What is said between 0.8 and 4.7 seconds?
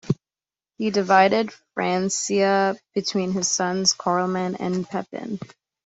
divided Francia between his sons Carloman